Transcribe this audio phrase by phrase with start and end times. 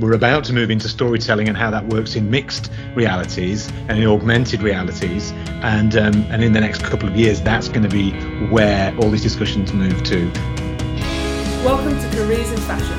[0.00, 4.06] we're about to move into storytelling and how that works in mixed realities and in
[4.06, 5.32] augmented realities.
[5.62, 8.12] And, um, and in the next couple of years, that's going to be
[8.46, 10.30] where all these discussions move to.
[11.64, 12.98] Welcome to Careers in Fashion.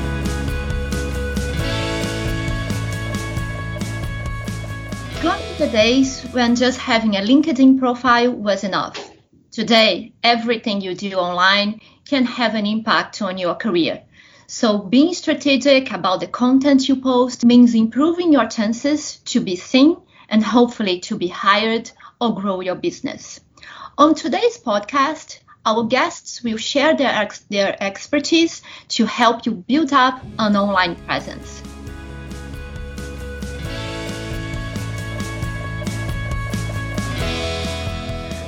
[5.22, 9.10] Gone are the days when just having a LinkedIn profile was enough.
[9.50, 14.02] Today, everything you do online can have an impact on your career.
[14.52, 19.96] So, being strategic about the content you post means improving your chances to be seen
[20.28, 21.88] and hopefully to be hired
[22.20, 23.38] or grow your business.
[23.96, 30.20] On today's podcast, our guests will share their, their expertise to help you build up
[30.40, 31.62] an online presence.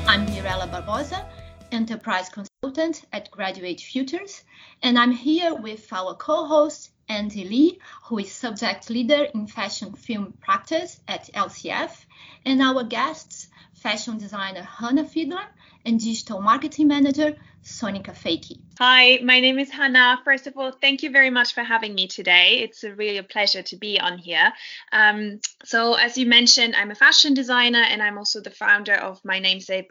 [0.08, 1.24] I'm Mirella Barbosa,
[1.72, 4.44] Enterprise Consultant at Graduate Futures,
[4.82, 10.34] and I'm here with our co-host Andy Lee, who is Subject Leader in Fashion Film
[10.40, 12.04] Practice at LCF,
[12.44, 15.44] and our guests, fashion designer Hannah Fiedler
[15.84, 18.60] and Digital Marketing Manager Sonika Fakey.
[18.78, 20.18] Hi, my name is Hannah.
[20.24, 22.60] First of all, thank you very much for having me today.
[22.60, 24.50] It's a really a pleasure to be on here.
[24.92, 29.22] Um, so, as you mentioned, I'm a fashion designer and I'm also the founder of
[29.24, 29.90] my namesake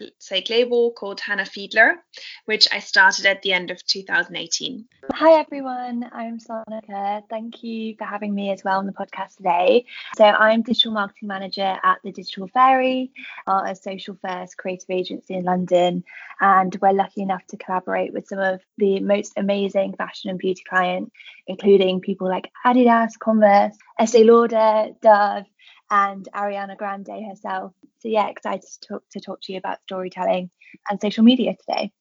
[0.49, 1.93] label called Hannah Fiedler,
[2.45, 4.85] which I started at the end of 2018.
[5.13, 6.09] Hi, everyone.
[6.11, 7.21] I'm Sonika.
[7.29, 9.85] Thank you for having me as well on the podcast today.
[10.17, 13.11] So, I'm digital marketing manager at the Digital Fairy,
[13.47, 16.03] a social first creative agency in London,
[16.39, 20.63] and we're lucky enough to collaborate with some of the most amazing fashion and beauty
[20.67, 21.11] clients,
[21.47, 25.45] including people like Adidas, Converse, Estee Lauder, Dove,
[25.91, 27.73] and Ariana Grande herself.
[27.99, 30.49] So yeah, excited to talk to talk to you about storytelling
[30.89, 31.91] and social media today.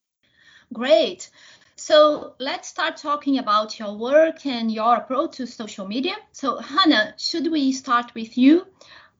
[0.73, 1.31] Great.
[1.77, 6.15] So let's start talking about your work and your approach to social media.
[6.33, 8.67] So Hannah, should we start with you?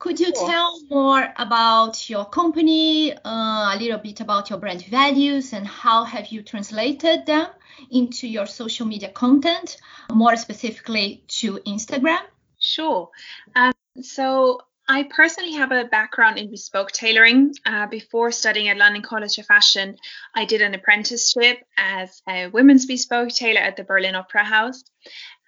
[0.01, 5.53] Could you tell more about your company, uh, a little bit about your brand values,
[5.53, 7.49] and how have you translated them
[7.91, 9.77] into your social media content,
[10.11, 12.23] more specifically to Instagram?
[12.59, 13.11] Sure.
[13.55, 17.55] Um, so I personally have a background in bespoke tailoring.
[17.67, 19.97] Uh, before studying at London College of Fashion,
[20.35, 24.83] I did an apprenticeship as a women's bespoke tailor at the Berlin Opera House.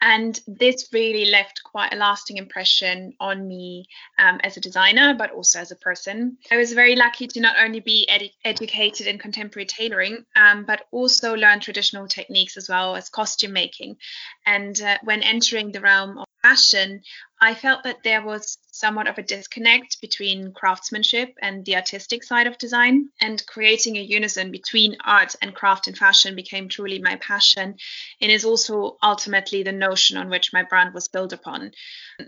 [0.05, 3.87] And this really left quite a lasting impression on me
[4.19, 6.39] um, as a designer, but also as a person.
[6.51, 10.87] I was very lucky to not only be edu- educated in contemporary tailoring, um, but
[10.91, 13.97] also learn traditional techniques as well as costume making.
[14.45, 17.03] And uh, when entering the realm of fashion,
[17.43, 22.47] I felt that there was somewhat of a disconnect between craftsmanship and the artistic side
[22.47, 23.09] of design.
[23.21, 27.75] And creating a unison between art and craft and fashion became truly my passion
[28.21, 31.73] and is also ultimately the notion on which my brand was built upon.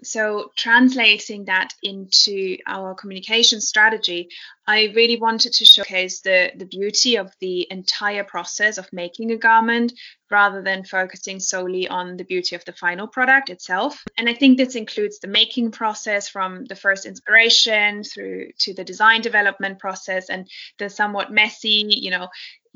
[0.03, 4.31] So, translating that into our communication strategy,
[4.67, 9.37] I really wanted to showcase the, the beauty of the entire process of making a
[9.37, 9.93] garment
[10.31, 14.03] rather than focusing solely on the beauty of the final product itself.
[14.17, 18.85] And I think this includes the making process from the first inspiration through to the
[18.85, 20.49] design development process and
[20.79, 22.29] the somewhat messy, you know,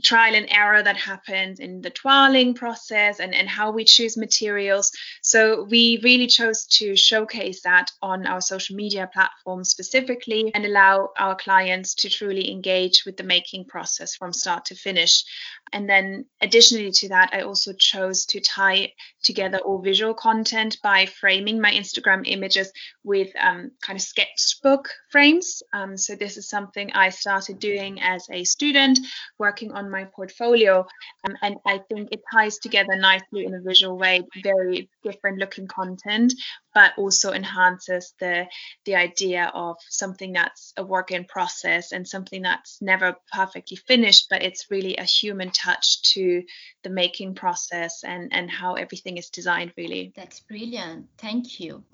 [0.03, 4.93] trial and error that happens in the toiling process and, and how we choose materials.
[5.23, 11.11] So we really chose to showcase that on our social media platforms specifically and allow
[11.19, 15.25] our clients to truly engage with the making process from start to finish.
[15.73, 18.93] And then additionally to that, I also chose to tie
[19.23, 22.73] together all visual content by framing my Instagram images
[23.05, 25.63] with um, kind of sketchbook frames.
[25.73, 28.99] Um, so this is something I started doing as a student
[29.39, 30.87] working on my portfolio.
[31.27, 35.67] Um, and I think it ties together nicely in a visual way, very different looking
[35.67, 36.35] content,
[36.75, 38.47] but also enhances the
[38.85, 44.29] the idea of something that's a work in process and something that's never perfectly finished,
[44.31, 46.43] but it's really a human touch to
[46.83, 50.13] the making process and, and how everything is designed really.
[50.15, 51.07] That's brilliant.
[51.19, 51.85] Thank you.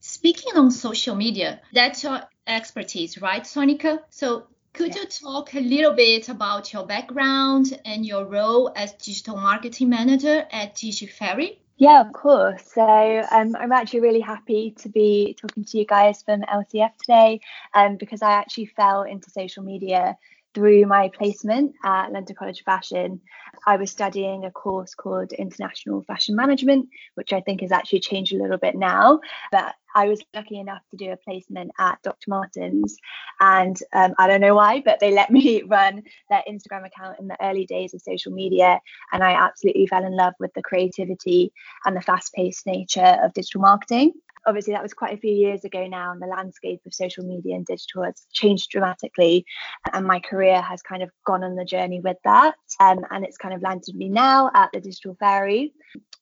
[0.00, 4.00] Speaking on social media, that's your expertise, right, Sonika?
[4.10, 4.46] So
[4.76, 5.02] could yeah.
[5.02, 10.46] you talk a little bit about your background and your role as digital marketing manager
[10.52, 11.56] at DigiFairy?
[11.78, 12.72] Yeah, of course.
[12.74, 12.82] So
[13.30, 17.40] um, I'm actually really happy to be talking to you guys from LCF today
[17.74, 20.16] um, because I actually fell into social media
[20.56, 23.20] through my placement at London College of Fashion,
[23.66, 28.32] I was studying a course called International Fashion Management, which I think has actually changed
[28.32, 29.20] a little bit now.
[29.52, 32.30] But I was lucky enough to do a placement at Dr.
[32.30, 32.96] Martens.
[33.38, 37.28] And um, I don't know why, but they let me run their Instagram account in
[37.28, 38.80] the early days of social media.
[39.12, 41.52] And I absolutely fell in love with the creativity
[41.84, 44.14] and the fast paced nature of digital marketing
[44.46, 47.54] obviously that was quite a few years ago now and the landscape of social media
[47.54, 49.44] and digital has changed dramatically
[49.92, 53.36] and my career has kind of gone on the journey with that um, and it's
[53.36, 55.72] kind of landed me now at the digital fairy.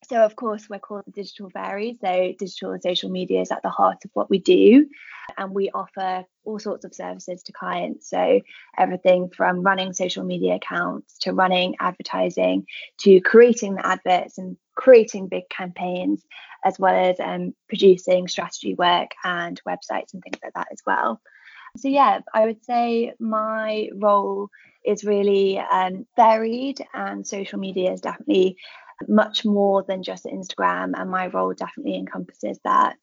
[0.09, 3.63] So of course we're called the digital fairy so digital and social media is at
[3.63, 4.87] the heart of what we do
[5.39, 8.11] and we offer all sorts of services to clients.
[8.11, 8.41] So
[8.77, 12.67] everything from running social media accounts to running advertising
[13.01, 16.23] to creating the adverts and creating big campaigns
[16.63, 21.21] as well as um, producing strategy work and websites and things like that as well
[21.79, 24.51] so yeah i would say my role
[24.85, 28.59] is really um, varied and social media is definitely
[29.09, 30.93] much more than just Instagram.
[30.95, 32.97] And my role definitely encompasses that.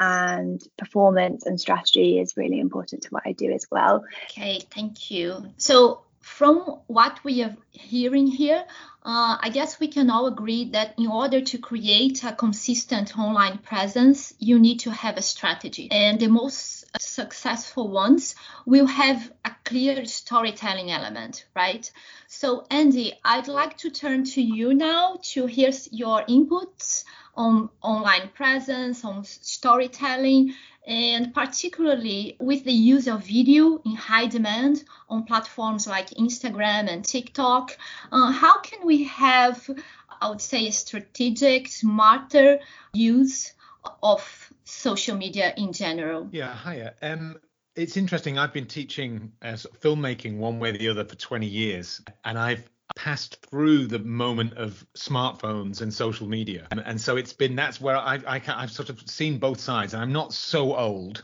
[0.00, 4.04] And performance and strategy is really important to what I do as well.
[4.30, 5.52] Okay, thank you.
[5.56, 8.64] So, from what we are hearing here,
[9.02, 13.58] uh, I guess we can all agree that in order to create a consistent online
[13.58, 15.88] presence, you need to have a strategy.
[15.90, 18.34] And the most successful ones
[18.66, 21.90] will have a clear storytelling element, right?
[22.28, 27.04] So, Andy, I'd like to turn to you now to hear your inputs
[27.34, 30.54] on online presence, on storytelling,
[30.86, 37.04] and particularly with the use of video in high demand on platforms like Instagram and
[37.04, 37.76] TikTok.
[38.10, 39.68] Uh, how can we have,
[40.20, 42.60] I would say, a strategic, smarter
[42.92, 43.52] use
[44.02, 46.28] of social media in general?
[46.32, 46.94] Yeah, hiya.
[47.02, 47.38] Um,
[47.74, 48.38] it's interesting.
[48.38, 52.68] I've been teaching uh, filmmaking one way or the other for 20 years, and I've
[52.96, 56.66] passed through the moment of smartphones and social media.
[56.70, 59.94] And, and so it's been that's where I, I have sort of seen both sides.
[59.94, 61.22] And i'm not so old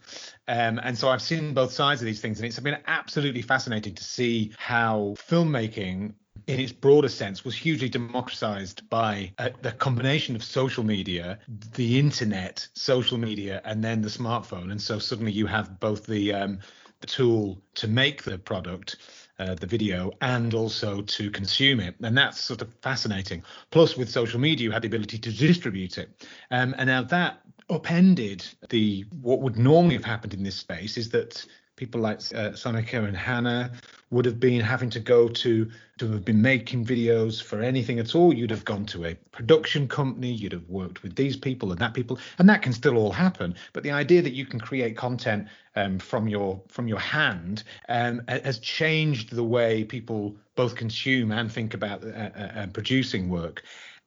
[0.48, 2.38] um, and so i've seen both sides of these things.
[2.38, 6.14] And it's been absolutely fascinating to see how filmmaking
[6.46, 11.38] in its broader sense was hugely democratized by uh, the combination of social media
[11.72, 14.70] the internet social media and then the smartphone.
[14.70, 16.58] And so suddenly you have both the um,
[17.00, 18.96] the tool to make the product
[19.38, 21.94] uh, the video and also to consume it.
[22.02, 23.42] And that's sort of fascinating.
[23.70, 26.26] Plus, with social media, you had the ability to distribute it.
[26.50, 27.40] Um, and now that
[27.70, 31.44] upended the what would normally have happened in this space is that
[31.76, 33.72] people like uh, Sonika and Hannah
[34.14, 35.68] would have been having to go to
[35.98, 38.32] to have been making videos for anything at all.
[38.32, 41.94] You'd have gone to a production company, you'd have worked with these people and that
[41.94, 43.56] people, and that can still all happen.
[43.72, 48.22] But the idea that you can create content um, from your from your hand um,
[48.28, 53.64] has changed the way people both consume and think about uh, uh, uh producing work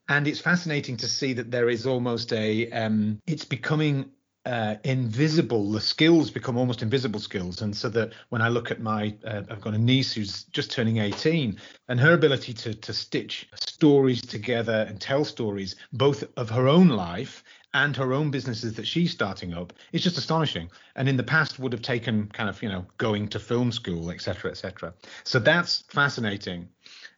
[0.09, 4.09] and it's fascinating to see that there is almost a um, it's becoming
[4.47, 5.71] uh, invisible.
[5.71, 9.43] The skills become almost invisible skills, and so that when I look at my, uh,
[9.49, 11.59] I've got a niece who's just turning 18,
[11.89, 16.87] and her ability to to stitch stories together and tell stories both of her own
[16.87, 20.71] life and her own businesses that she's starting up is just astonishing.
[20.95, 24.09] And in the past would have taken kind of you know going to film school
[24.09, 24.93] etc etc
[25.23, 26.69] so that's fascinating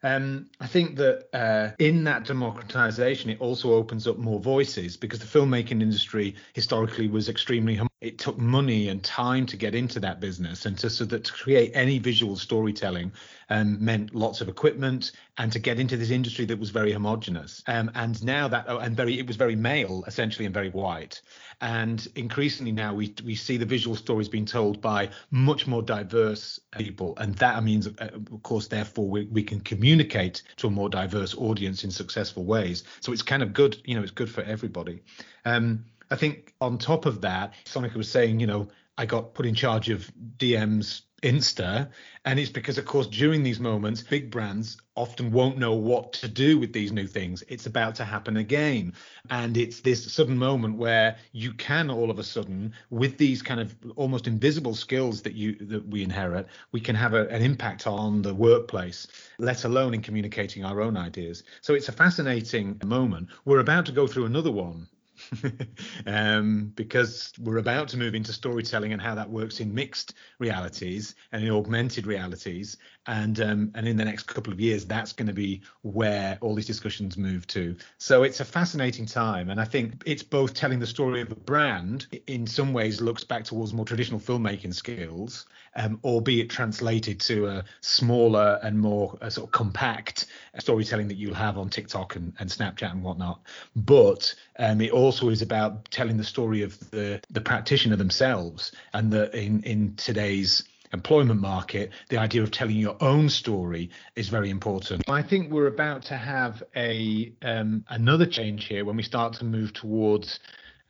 [0.04, 5.20] um, I think that uh, in that democratization, it also opens up more voices because
[5.20, 7.80] the filmmaking industry historically was extremely.
[8.02, 11.34] It took money and time to get into that business, and to so that to
[11.34, 13.12] create any visual storytelling
[13.50, 17.62] um, meant lots of equipment, and to get into this industry that was very homogenous.
[17.68, 21.22] Um, and now that oh, and very it was very male essentially and very white.
[21.60, 26.58] And increasingly now we we see the visual stories being told by much more diverse
[26.72, 30.90] people, and that means, uh, of course, therefore we, we can communicate to a more
[30.90, 32.86] diverse audience in successful ways.
[33.02, 35.02] So it's kind of good, you know, it's good for everybody.
[35.44, 39.46] Um, I think on top of that, Sonika was saying, you know, I got put
[39.46, 41.90] in charge of DM's Insta.
[42.26, 46.28] And it's because, of course, during these moments, big brands often won't know what to
[46.28, 47.44] do with these new things.
[47.48, 48.94] It's about to happen again.
[49.30, 53.60] And it's this sudden moment where you can all of a sudden, with these kind
[53.60, 57.88] of almost invisible skills that you that we inherit, we can have a, an impact
[57.88, 61.44] on the workplace, let alone in communicating our own ideas.
[61.62, 63.30] So it's a fascinating moment.
[63.46, 64.88] We're about to go through another one
[66.06, 71.16] um, because we're about to move into storytelling and how that works in mixed realities
[71.32, 72.78] and in augmented realities.
[73.10, 76.54] And um, and in the next couple of years, that's going to be where all
[76.54, 77.76] these discussions move to.
[77.98, 81.36] So it's a fascinating time, and I think it's both telling the story of a
[81.36, 82.06] brand.
[82.28, 87.66] In some ways, looks back towards more traditional filmmaking skills, um, albeit translated to a
[87.82, 90.28] smaller and more uh, sort of compact
[90.60, 93.42] storytelling that you'll have on TikTok and, and Snapchat and whatnot.
[93.76, 99.12] But um, it also is about telling the story of the the practitioner themselves, and
[99.14, 104.50] that in in today's employment market, the idea of telling your own story is very
[104.50, 105.04] important.
[105.08, 109.46] I think we're about to have a um, another change here when we start to
[109.46, 110.40] move towards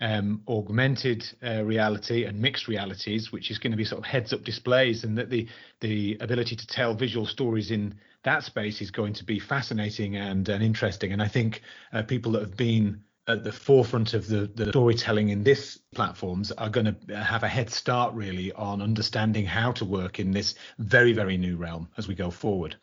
[0.01, 4.43] um, augmented uh, reality and mixed realities, which is going to be sort of heads-up
[4.43, 5.47] displays, and that the
[5.81, 10.47] the ability to tell visual stories in that space is going to be fascinating and,
[10.49, 11.13] and interesting.
[11.13, 11.61] And I think
[11.93, 16.51] uh, people that have been at the forefront of the, the storytelling in this platforms
[16.53, 20.55] are going to have a head start really on understanding how to work in this
[20.79, 22.75] very very new realm as we go forward.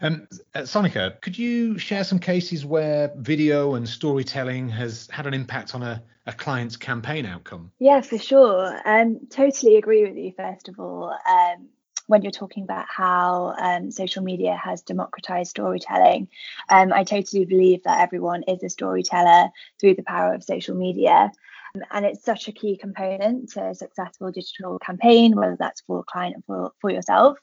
[0.00, 5.34] Um, uh, Sonika, could you share some cases where video and storytelling has had an
[5.34, 7.70] impact on a, a client's campaign outcome?
[7.78, 8.80] Yeah, for sure.
[8.84, 11.16] Um, totally agree with you, first of all.
[11.28, 11.68] Um,
[12.06, 16.28] when you're talking about how um, social media has democratized storytelling,
[16.68, 19.48] um, I totally believe that everyone is a storyteller
[19.80, 21.32] through the power of social media.
[21.90, 26.04] And it's such a key component to a successful digital campaign, whether that's for a
[26.04, 27.38] client or for, for yourself.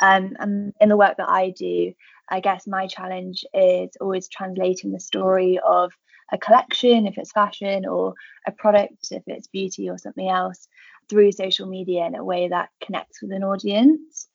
[0.00, 1.92] Um, and in the work that I do,
[2.30, 5.92] I guess my challenge is always translating the story of
[6.32, 8.14] a collection, if it's fashion, or
[8.46, 10.68] a product, if it's beauty or something else,
[11.08, 14.28] through social media in a way that connects with an audience.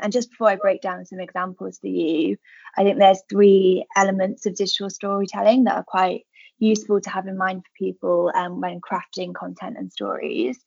[0.00, 2.36] And just before I break down some examples for you,
[2.76, 6.26] I think there's three elements of digital storytelling that are quite
[6.58, 10.58] useful to have in mind for people um, when crafting content and stories.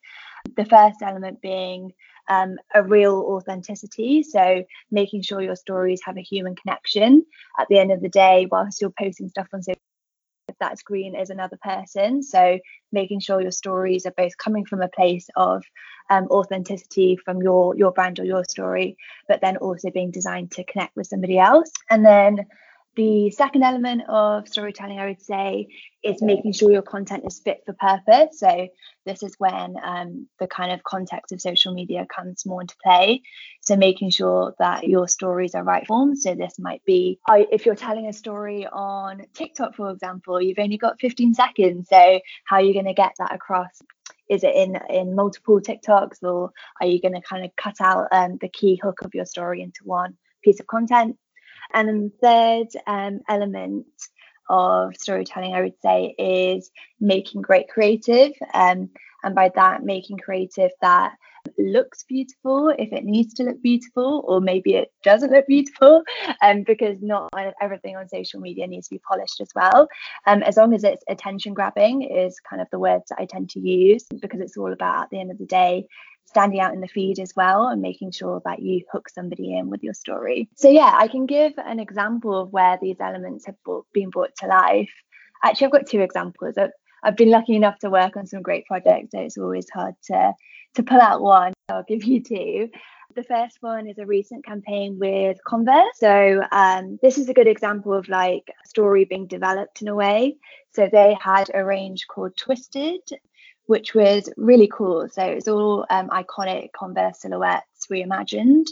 [0.55, 1.93] The first element being
[2.29, 4.23] um, a real authenticity.
[4.23, 7.25] So, making sure your stories have a human connection.
[7.59, 9.79] At the end of the day, whilst you're posting stuff on social
[10.61, 12.23] that screen is another person.
[12.23, 12.59] So
[12.91, 15.63] making sure your stories are both coming from a place of
[16.09, 18.95] um, authenticity from your your brand or your story,
[19.27, 21.71] but then also being designed to connect with somebody else.
[21.89, 22.45] And then
[22.95, 25.67] the second element of storytelling, I would say,
[26.03, 28.39] is making sure your content is fit for purpose.
[28.39, 28.67] So,
[29.05, 33.21] this is when um, the kind of context of social media comes more into play.
[33.61, 36.17] So, making sure that your stories are right form.
[36.17, 40.77] So, this might be if you're telling a story on TikTok, for example, you've only
[40.77, 41.87] got 15 seconds.
[41.89, 43.81] So, how are you going to get that across?
[44.29, 48.07] Is it in in multiple TikToks, or are you going to kind of cut out
[48.11, 51.15] um, the key hook of your story into one piece of content?
[51.73, 53.85] And then the third um, element
[54.49, 58.33] of storytelling, I would say, is making great creative.
[58.53, 58.89] Um,
[59.23, 61.13] and by that, making creative that
[61.57, 66.03] looks beautiful if it needs to look beautiful, or maybe it doesn't look beautiful,
[66.41, 67.29] um, because not
[67.61, 69.87] everything on social media needs to be polished as well.
[70.27, 73.49] Um, as long as it's attention grabbing, is kind of the words that I tend
[73.51, 75.85] to use because it's all about at the end of the day
[76.25, 79.69] standing out in the feed as well and making sure that you hook somebody in
[79.69, 80.49] with your story.
[80.55, 83.55] So, yeah, I can give an example of where these elements have
[83.93, 84.91] been brought to life.
[85.43, 86.55] Actually, I've got two examples.
[87.03, 90.33] I've been lucky enough to work on some great projects, so it's always hard to,
[90.75, 91.53] to pull out one.
[91.69, 92.69] I'll give you two.
[93.15, 95.83] The first one is a recent campaign with Converse.
[95.95, 99.95] So um, this is a good example of like a story being developed in a
[99.95, 100.37] way.
[100.73, 103.01] So they had a range called Twisted,
[103.71, 105.07] which was really cool.
[105.09, 108.67] So it's all um, iconic Converse silhouettes reimagined,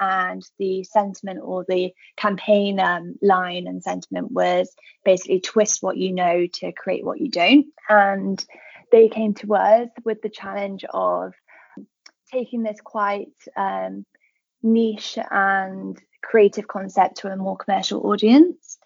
[0.00, 6.12] and the sentiment or the campaign um, line and sentiment was basically twist what you
[6.12, 7.66] know to create what you don't.
[7.88, 8.44] And
[8.90, 11.34] they came to us with the challenge of
[12.32, 14.04] taking this quite um,
[14.60, 18.76] niche and creative concept to a more commercial audience.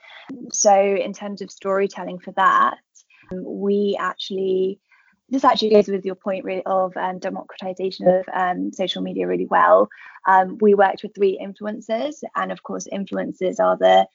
[0.53, 2.77] So, in terms of storytelling for that,
[3.33, 4.81] we actually
[5.29, 9.47] this actually goes with your point really of um, democratization of um, social media really
[9.47, 9.89] well.
[10.27, 14.07] Um, we worked with three influencers, and of course, influencers are the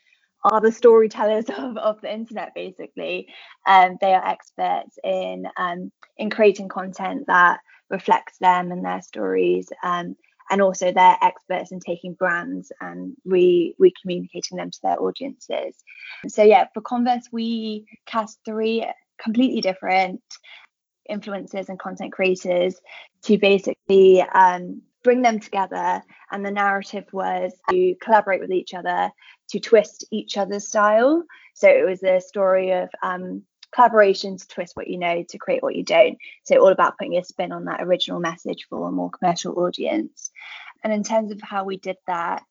[0.44, 3.28] are the storytellers of, of the internet basically.
[3.68, 9.70] Um, they are experts in um, in creating content that reflects them and their stories.
[9.84, 10.16] Um,
[10.50, 15.76] and also they're experts in taking brands and re re-communicating them to their audiences.
[16.28, 18.86] So yeah, for Converse, we cast three
[19.22, 20.22] completely different
[21.10, 22.80] influencers and content creators
[23.24, 26.02] to basically um, bring them together.
[26.32, 29.12] And the narrative was to collaborate with each other,
[29.50, 31.24] to twist each other's style.
[31.54, 33.44] So it was a story of um,
[33.74, 36.18] collaboration to twist what you know, to create what you don't.
[36.44, 40.32] So all about putting a spin on that original message for a more commercial audience.
[40.84, 42.44] And in terms of how we did that,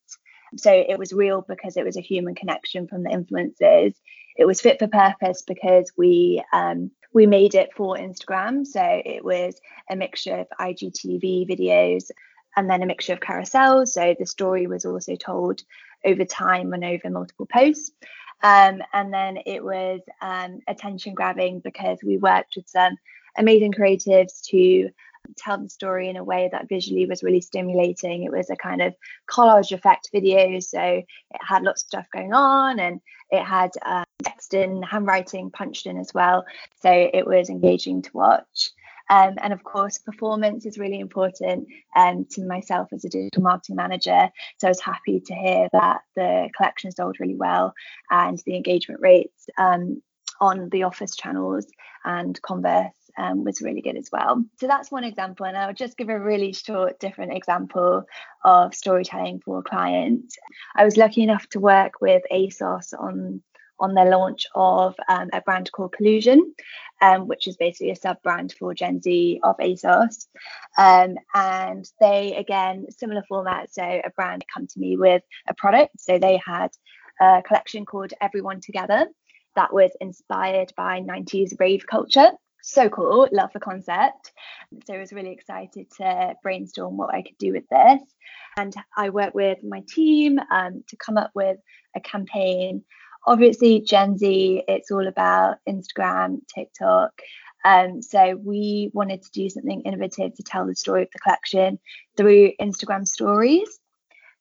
[0.56, 3.94] so it was real because it was a human connection from the influencers.
[4.36, 8.66] It was fit for purpose because we um, we made it for Instagram.
[8.66, 12.10] So it was a mixture of IGTV videos
[12.56, 13.88] and then a mixture of carousels.
[13.88, 15.62] So the story was also told
[16.04, 17.92] over time and over multiple posts.
[18.42, 22.96] Um, and then it was um, attention grabbing because we worked with some
[23.36, 24.90] amazing creatives to
[25.36, 28.24] tell the story in a way that visually was really stimulating.
[28.24, 28.94] It was a kind of
[29.28, 31.06] collage effect video, so it
[31.40, 33.00] had lots of stuff going on and
[33.30, 36.44] it had uh, text and handwriting punched in as well.
[36.80, 38.70] So it was engaging to watch.
[39.08, 43.74] Um, and of course, performance is really important um, to myself as a digital marketing
[43.74, 44.30] manager.
[44.58, 47.74] So I was happy to hear that the collection sold really well
[48.08, 50.00] and the engagement rates um,
[50.40, 51.66] on the office channels
[52.04, 54.44] and Converse um, was really good as well.
[54.58, 55.46] So that's one example.
[55.46, 58.04] And I'll just give a really short, different example
[58.44, 60.32] of storytelling for a client.
[60.76, 63.42] I was lucky enough to work with ASOS on
[63.80, 66.54] on their launch of um, a brand called Collusion,
[67.00, 70.26] um, which is basically a sub brand for Gen Z of ASOS.
[70.76, 73.72] Um, and they, again, similar format.
[73.72, 75.98] So a brand come to me with a product.
[75.98, 76.68] So they had
[77.20, 79.06] a collection called Everyone Together
[79.56, 82.30] that was inspired by 90s rave culture.
[82.62, 84.32] So cool, love the concept.
[84.86, 88.02] So I was really excited to brainstorm what I could do with this.
[88.56, 91.58] And I worked with my team um, to come up with
[91.96, 92.84] a campaign
[93.26, 97.20] obviously Gen Z, it's all about Instagram, TikTok.
[97.64, 101.78] Um, so we wanted to do something innovative to tell the story of the collection
[102.16, 103.78] through Instagram stories.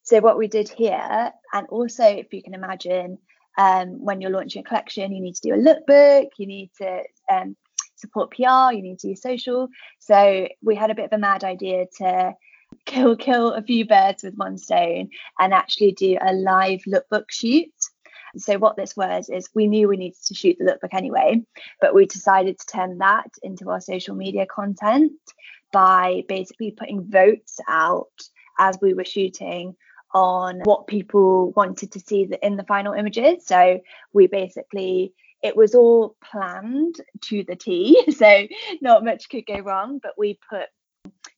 [0.03, 3.17] So what we did here, and also if you can imagine,
[3.57, 7.03] um, when you're launching a collection, you need to do a lookbook, you need to
[7.29, 7.57] um,
[7.99, 9.69] support PR, you need to use social.
[9.99, 12.33] So we had a bit of a mad idea to
[12.85, 17.73] kill kill a few birds with one stone and actually do a live lookbook shoot.
[18.37, 21.41] So what this was is we knew we needed to shoot the lookbook anyway,
[21.81, 25.13] but we decided to turn that into our social media content
[25.71, 28.11] by basically putting votes out
[28.59, 29.75] as we were shooting
[30.13, 33.45] on what people wanted to see in the final images.
[33.45, 33.79] So
[34.13, 38.47] we basically it was all planned to the T, so
[38.81, 39.99] not much could go wrong.
[40.01, 40.67] But we put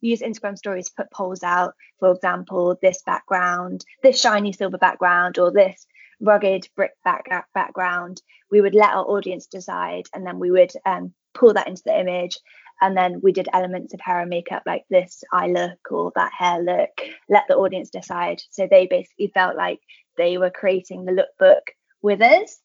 [0.02, 1.76] use Instagram stories to put polls out.
[2.00, 5.86] For example, this background, this shiny silver background, or this
[6.20, 11.14] rugged brick back, background, we would let our audience decide and then we would um,
[11.34, 12.38] pull that into the image.
[12.84, 16.32] And then we did elements of hair and makeup like this eye look or that
[16.36, 16.90] hair look,
[17.30, 18.42] let the audience decide.
[18.50, 19.80] So they basically felt like
[20.18, 21.62] they were creating the lookbook
[22.02, 22.60] with us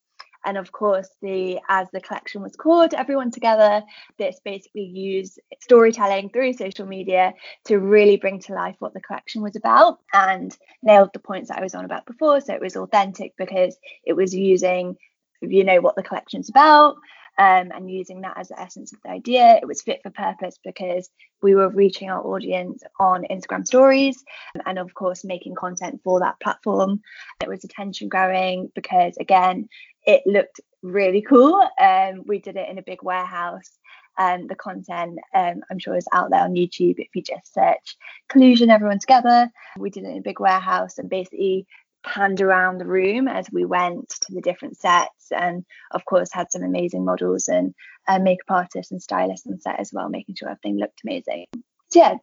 [0.46, 3.82] and of course the as the collection was called everyone together
[4.18, 9.42] this basically used storytelling through social media to really bring to life what the collection
[9.42, 12.40] was about and nailed the points that i was on about before.
[12.40, 14.96] So it was authentic because it was using
[15.42, 16.96] you know what the collection's about
[17.38, 19.58] um, and using that as the essence of the idea.
[19.60, 21.08] It was fit for purpose because
[21.42, 24.22] we were reaching our audience on Instagram stories
[24.64, 27.00] and, of course, making content for that platform.
[27.42, 29.68] It was attention growing because, again,
[30.06, 31.60] it looked really cool.
[31.80, 33.70] Um, we did it in a big warehouse.
[34.18, 37.96] And the content, um, I'm sure, is out there on YouTube if you just search
[38.30, 39.50] collusion, everyone together.
[39.76, 41.66] We did it in a big warehouse and basically
[42.04, 46.50] panned around the room as we went to the different sets and of course had
[46.50, 47.74] some amazing models and
[48.08, 51.46] uh, makeup artists and stylists on set as well making sure everything looked amazing.
[51.90, 52.14] So yeah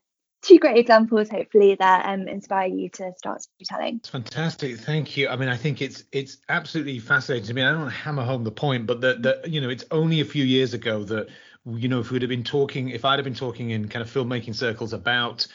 [0.41, 3.97] two great examples hopefully that um, inspire you to start storytelling.
[3.97, 4.77] It's fantastic.
[4.77, 5.29] Thank you.
[5.29, 7.63] I mean i think it's it's absolutely fascinating to me.
[7.63, 10.21] I don't want to hammer home the point but that that you know it's only
[10.21, 11.29] a few years ago that
[11.65, 14.11] you know if we'd have been talking if i'd have been talking in kind of
[14.11, 15.47] filmmaking circles about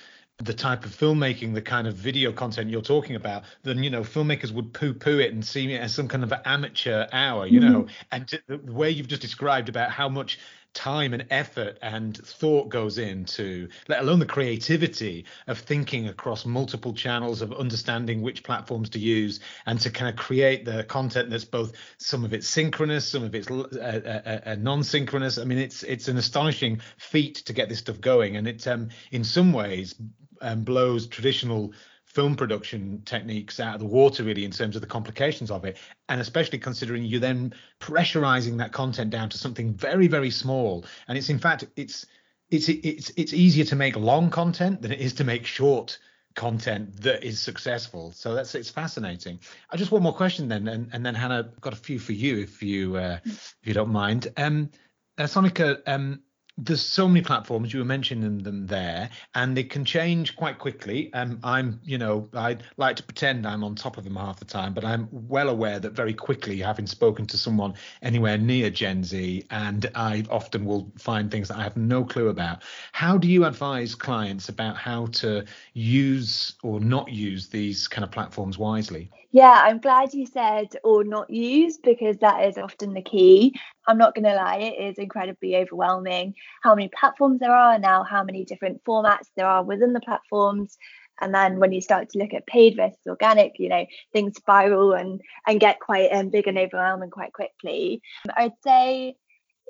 [0.43, 4.03] the type of filmmaking, the kind of video content you're talking about, then you know
[4.03, 7.73] filmmakers would poo-poo it and see it as some kind of amateur hour, you mm-hmm.
[7.73, 7.87] know.
[8.13, 10.39] And the way you've just described about how much
[10.75, 16.93] time and effort and thought goes into, let alone the creativity of thinking across multiple
[16.93, 21.45] channels, of understanding which platforms to use, and to kind of create the content that's
[21.45, 25.39] both some of it's synchronous, some of it's uh, uh, uh, non-synchronous.
[25.39, 28.91] I mean, it's it's an astonishing feat to get this stuff going, and it's um,
[29.11, 29.97] in some ways
[30.41, 31.73] um, blows traditional
[32.09, 35.77] film production techniques out of the water really in terms of the complications of it.
[36.09, 40.85] And especially considering you're then pressurizing that content down to something very very small.
[41.07, 42.07] And it's in fact it's
[42.51, 45.99] it's it's it's easier to make long content than it is to make short
[46.35, 48.13] content that is successful.
[48.13, 49.39] So that's it's fascinating.
[49.71, 52.13] I just one more question then and, and then hannah I've got a few for
[52.13, 54.29] you if you uh, if you don't mind.
[54.37, 54.71] Um
[55.19, 56.23] uh, sonika um
[56.59, 61.13] there's so many platforms you were mentioning them there and they can change quite quickly
[61.15, 64.45] um, i'm you know i like to pretend i'm on top of them half the
[64.45, 69.05] time but i'm well aware that very quickly having spoken to someone anywhere near gen
[69.05, 73.29] z and i often will find things that i have no clue about how do
[73.29, 75.45] you advise clients about how to
[75.75, 81.05] use or not use these kind of platforms wisely yeah, I'm glad you said or
[81.05, 83.55] not use because that is often the key.
[83.89, 88.05] I'm not going to lie, it is incredibly overwhelming how many platforms there are now,
[88.05, 90.77] how many different formats there are within the platforms.
[91.21, 94.93] And then when you start to look at paid versus organic, you know, things spiral
[94.93, 98.03] and and get quite um, big and overwhelming quite quickly.
[98.37, 99.17] I'd say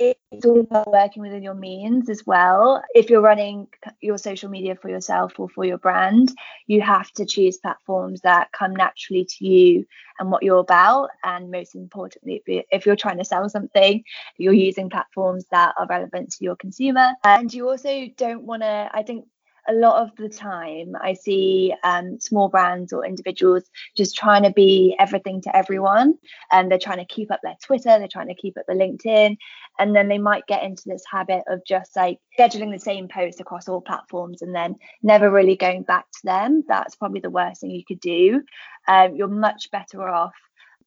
[0.00, 2.82] it's all about working within your means as well.
[2.94, 3.66] If you're running
[4.00, 6.32] your social media for yourself or for your brand,
[6.66, 9.86] you have to choose platforms that come naturally to you
[10.18, 11.10] and what you're about.
[11.24, 14.02] And most importantly, if you're trying to sell something,
[14.36, 17.12] you're using platforms that are relevant to your consumer.
[17.24, 19.26] And you also don't want to, I think
[19.68, 23.64] a lot of the time I see um, small brands or individuals
[23.96, 26.14] just trying to be everything to everyone.
[26.50, 29.36] And they're trying to keep up their Twitter, they're trying to keep up the LinkedIn.
[29.78, 33.40] And then they might get into this habit of just like scheduling the same post
[33.40, 36.64] across all platforms and then never really going back to them.
[36.66, 38.42] That's probably the worst thing you could do.
[38.88, 40.32] Um, you're much better off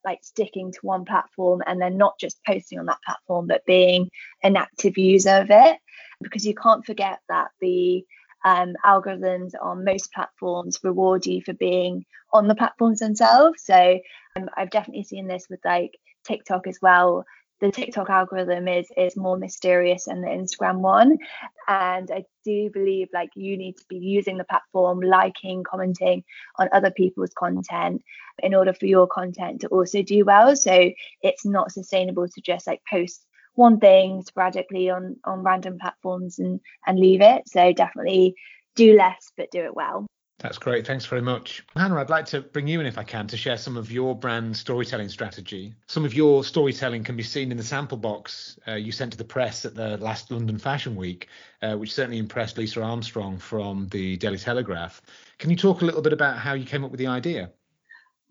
[0.03, 4.09] like sticking to one platform and then not just posting on that platform, but being
[4.43, 5.77] an active user of it.
[6.21, 8.03] Because you can't forget that the
[8.43, 13.63] um, algorithms on most platforms reward you for being on the platforms themselves.
[13.63, 13.99] So
[14.35, 17.25] um, I've definitely seen this with like TikTok as well.
[17.59, 21.19] The TikTok algorithm is is more mysterious than the Instagram one,
[21.67, 26.23] and I do believe like you need to be using the platform, liking, commenting
[26.57, 28.01] on other people's content
[28.41, 30.55] in order for your content to also do well.
[30.55, 30.89] So
[31.21, 36.59] it's not sustainable to just like post one thing sporadically on on random platforms and
[36.85, 37.47] and leave it.
[37.47, 38.35] So definitely
[38.75, 40.07] do less but do it well.
[40.41, 40.87] That's great.
[40.87, 41.63] Thanks very much.
[41.75, 44.15] Hannah, I'd like to bring you in, if I can, to share some of your
[44.15, 45.75] brand storytelling strategy.
[45.87, 49.19] Some of your storytelling can be seen in the sample box uh, you sent to
[49.19, 51.27] the press at the last London Fashion Week,
[51.61, 55.03] uh, which certainly impressed Lisa Armstrong from the Daily Telegraph.
[55.37, 57.51] Can you talk a little bit about how you came up with the idea?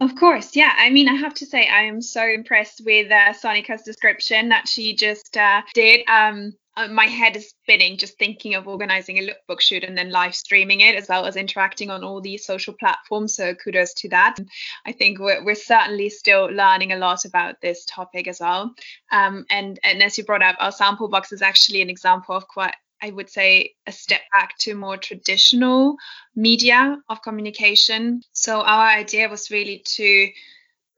[0.00, 0.74] Of course, yeah.
[0.78, 4.66] I mean, I have to say, I am so impressed with uh, Sonika's description that
[4.66, 6.08] she just uh, did.
[6.08, 10.10] Um, uh, my head is spinning just thinking of organizing a lookbook shoot and then
[10.10, 13.34] live streaming it as well as interacting on all these social platforms.
[13.34, 14.36] So kudos to that.
[14.86, 18.74] I think we're, we're certainly still learning a lot about this topic as well.
[19.12, 22.48] Um, and, and as you brought up, our sample box is actually an example of
[22.48, 25.96] quite I would say, a step back to more traditional
[26.34, 28.22] media of communication.
[28.32, 30.28] So, our idea was really to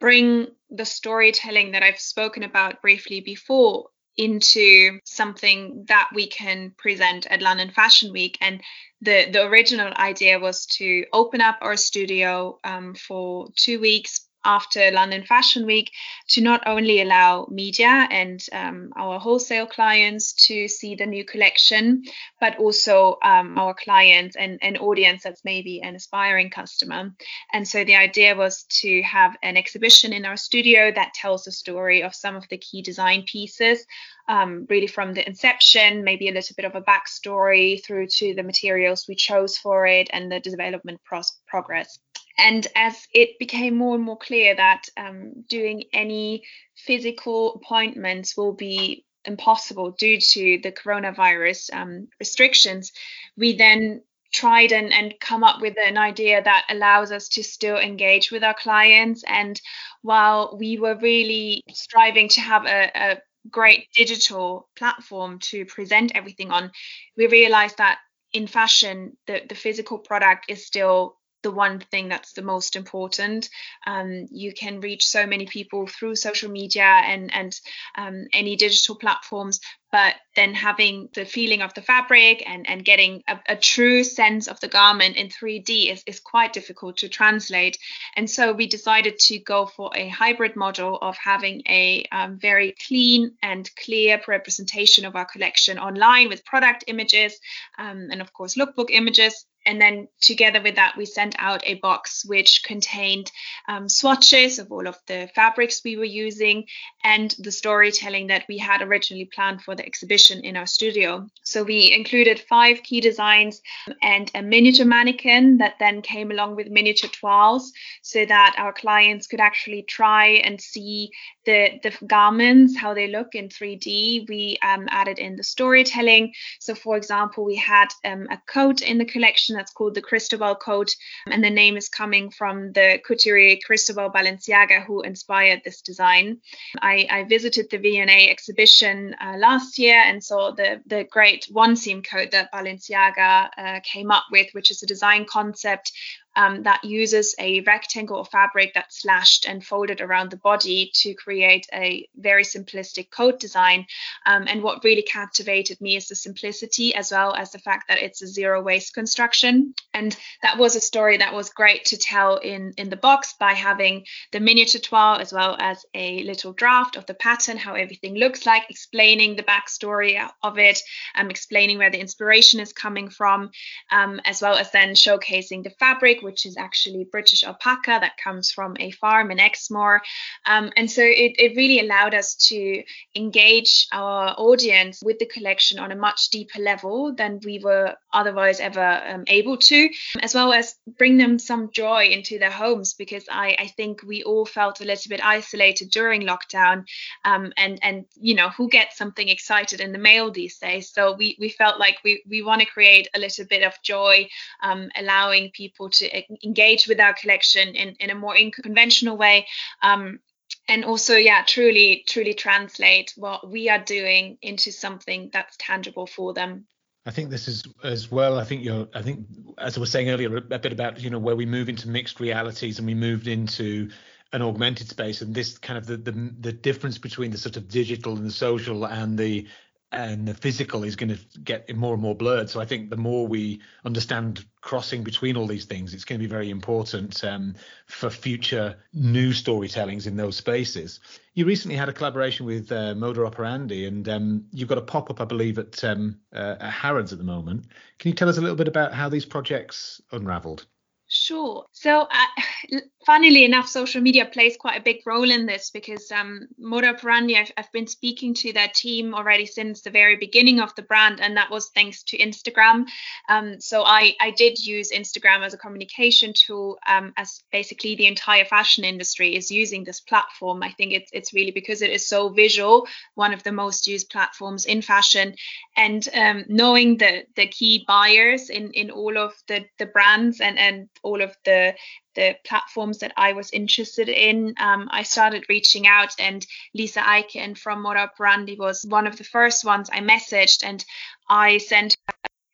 [0.01, 7.27] bring the storytelling that I've spoken about briefly before into something that we can present
[7.27, 8.37] at London Fashion Week.
[8.41, 8.61] And
[9.01, 14.91] the, the original idea was to open up our studio um, for two weeks after
[14.91, 15.91] London Fashion Week
[16.29, 22.03] to not only allow media and um, our wholesale clients to see the new collection,
[22.41, 27.15] but also um, our clients and an audience that's maybe an aspiring customer.
[27.53, 31.53] And so the idea was to have an exhibition in our studio that tells the
[31.53, 33.85] story of some of the key design pieces.
[34.29, 38.45] Um, really from the inception, maybe a little bit of a backstory through to the
[38.45, 41.99] materials we chose for it and the development pros- progress.
[42.38, 48.53] And as it became more and more clear that um, doing any physical appointments will
[48.53, 52.92] be impossible due to the coronavirus um, restrictions,
[53.37, 57.77] we then tried and, and come up with an idea that allows us to still
[57.77, 59.23] engage with our clients.
[59.27, 59.61] And
[60.01, 63.18] while we were really striving to have a, a
[63.51, 66.71] great digital platform to present everything on,
[67.16, 67.99] we realized that
[68.33, 73.49] in fashion, the, the physical product is still the one thing that's the most important.
[73.87, 77.61] Um, you can reach so many people through social media and and
[77.97, 79.61] um, any digital platforms,
[79.93, 84.49] but then having the feeling of the fabric and, and getting a, a, true sense
[84.49, 87.77] of the garment in 3D is, is quite difficult to translate.
[88.17, 92.75] And so we decided to go for a hybrid model of having a um, very
[92.89, 97.39] clean and clear representation of our collection online with product images
[97.79, 101.75] um, and, of course, lookbook images and then together with that we sent out a
[101.75, 103.31] box which contained
[103.68, 106.64] um, swatches of all of the fabrics we were using
[107.05, 111.27] and the storytelling that we had originally planned for the exhibition in our studio.
[111.44, 113.61] So we included five key designs
[114.03, 117.72] and a miniature mannequin that then came along with miniature toiles
[118.03, 121.11] so that our clients could actually try and see
[121.44, 126.33] the, the garments how they look in 3d we um, added in the storytelling.
[126.61, 130.03] So for example we had um, a coat in the collection collection that's called the
[130.03, 130.91] Cristobal coat.
[131.27, 136.41] And the name is coming from the couturier Cristobal Balenciaga, who inspired this design.
[136.81, 141.77] I, I visited the V&A exhibition uh, last year and saw the, the great one
[141.77, 145.93] seam coat that Balenciaga uh, came up with, which is a design concept
[146.37, 151.14] um, that uses a rectangle of fabric that's slashed and folded around the body to
[151.14, 153.87] create a very simplistic coat design.
[154.27, 157.99] Um, and what really captivated me is the simplicity as well as the fact that
[157.99, 159.75] it's a zero waste construction.
[159.92, 163.53] And that was a story that was great to tell in, in the box by
[163.53, 168.14] having the miniature toile as well as a little draft of the pattern, how everything
[168.14, 170.81] looks like, explaining the backstory of it,
[171.14, 173.51] um, explaining where the inspiration is coming from,
[173.90, 178.51] um, as well as then showcasing the fabric, which is actually British alpaca that comes
[178.51, 180.01] from a farm in Exmoor.
[180.47, 182.83] Um, and so it, it really allowed us to
[183.15, 188.61] engage our audience with the collection on a much deeper level than we were otherwise
[188.61, 189.89] ever um, able to,
[190.21, 194.23] as well as bring them some joy into their homes because I, I think we
[194.23, 196.85] all felt a little bit isolated during lockdown.
[197.25, 200.91] Um, and and you know who gets something excited in the mail these days?
[200.91, 204.29] So we we felt like we we want to create a little bit of joy,
[204.63, 206.12] um, allowing people to
[206.44, 209.46] engage with our collection in in a more unconventional way.
[209.83, 210.20] Um,
[210.68, 216.35] and also yeah truly truly translate what we are doing into something that's tangible for
[216.35, 216.66] them
[217.05, 218.38] I think this is as well.
[218.38, 218.87] I think you're.
[218.94, 219.27] I think
[219.59, 222.20] as I was saying earlier, a bit about you know where we move into mixed
[222.20, 223.90] realities and we moved into
[224.33, 227.68] an augmented space, and this kind of the the, the difference between the sort of
[227.68, 229.48] digital and the social and the
[229.93, 232.49] and the physical is going to get more and more blurred.
[232.49, 236.27] So I think the more we understand crossing between all these things, it's going to
[236.27, 237.55] be very important um,
[237.87, 241.01] for future new storytellings in those spaces.
[241.35, 245.11] You recently had a collaboration with uh, Moda Operandi, and um, you've got a pop
[245.11, 247.67] up, I believe, at, um, uh, at Harrods at the moment.
[247.99, 250.67] Can you tell us a little bit about how these projects unravelled?
[251.14, 251.66] Sure.
[251.72, 256.48] So, uh, funnily enough, social media plays quite a big role in this because um,
[256.59, 260.75] Moda Operandi, I've, I've been speaking to their team already since the very beginning of
[260.75, 262.87] the brand, and that was thanks to Instagram.
[263.29, 268.07] Um, so, I, I did use Instagram as a communication tool, um, as basically the
[268.07, 270.62] entire fashion industry is using this platform.
[270.62, 274.09] I think it's, it's really because it is so visual, one of the most used
[274.09, 275.35] platforms in fashion,
[275.77, 280.59] and um, knowing the, the key buyers in, in all of the, the brands and,
[280.59, 281.75] and all of the
[282.15, 284.55] the platforms that I was interested in.
[284.61, 289.25] Um, I started reaching out, and Lisa Aiken from Moda Operandi was one of the
[289.25, 290.85] first ones I messaged, and
[291.29, 291.97] I sent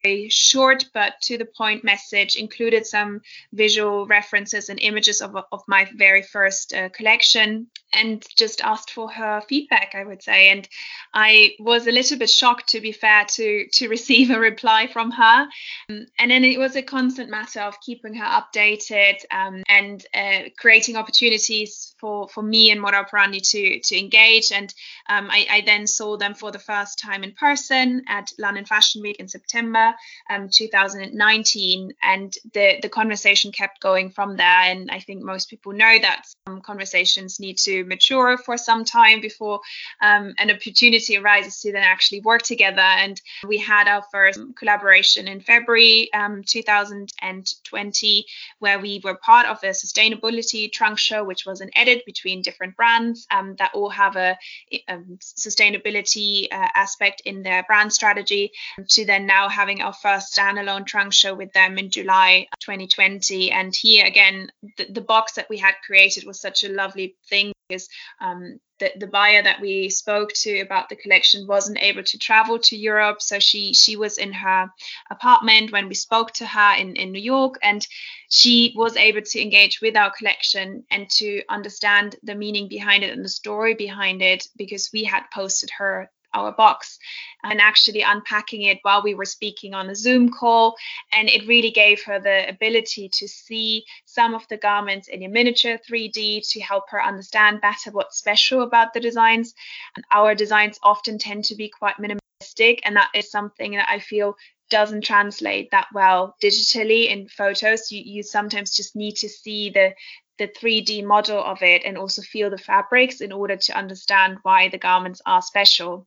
[0.05, 3.21] a short but to the point message included some
[3.53, 9.11] visual references and images of, of my very first uh, collection and just asked for
[9.11, 10.51] her feedback i would say.
[10.51, 10.69] And
[11.15, 15.11] i was a little bit shocked to be fair to to receive a reply from
[15.11, 15.49] her.
[15.91, 20.51] Um, and then it was a constant matter of keeping her updated um, and uh,
[20.59, 24.53] creating opportunities for for me and Moda Operandi to to engage.
[24.53, 24.73] And
[25.09, 29.03] um, I, I, then saw them for the first time in person at London Fashion
[29.03, 29.88] Week in September
[30.31, 35.73] um, 2019 and the the conversation kept going from there and I think most people
[35.73, 39.61] know that some conversations need to mature for some time before
[40.01, 42.81] um, an opportunity arises to then actually work together.
[42.81, 48.27] And we had our first collaboration in February um, 2020,
[48.59, 52.77] where we were part of a sustainability trunk show, which was an edit between different
[52.77, 54.37] brands um, that all have a,
[54.73, 58.53] a um, sustainability uh, aspect in their brand strategy.
[58.89, 63.51] To then now having our first standalone trunk show with them in July 2020.
[63.51, 67.53] And here again, the, the box that we had created was such a lovely thing
[67.69, 67.89] because
[68.21, 72.59] um, the, the buyer that we spoke to about the collection wasn't able to travel
[72.59, 73.21] to Europe.
[73.21, 74.71] So she she was in her
[75.11, 77.87] apartment when we spoke to her in, in New York and
[78.31, 83.13] she was able to engage with our collection and to understand the meaning behind it
[83.13, 86.99] and the story behind it because we had posted her our box
[87.43, 90.77] and actually unpacking it while we were speaking on a Zoom call.
[91.13, 95.29] And it really gave her the ability to see some of the garments in a
[95.29, 99.55] miniature 3D to help her understand better what's special about the designs.
[99.97, 103.99] And our designs often tend to be quite minimalistic, and that is something that I
[104.01, 104.37] feel
[104.71, 107.91] doesn't translate that well digitally in photos.
[107.91, 109.95] You, you sometimes just need to see the
[110.39, 114.69] the 3D model of it and also feel the fabrics in order to understand why
[114.69, 116.07] the garments are special.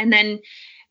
[0.00, 0.40] And then